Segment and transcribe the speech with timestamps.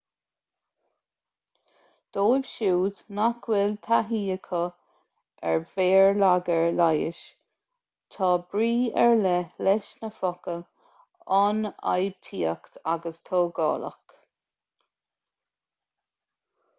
[2.17, 4.61] dóibh siúd nach bhfuil taithí acu
[5.49, 7.21] ar bhéarlagair leighis
[8.17, 10.65] tá brí ar leith leis na focail
[11.43, 14.17] ionfhabhtaíoch agus tógálach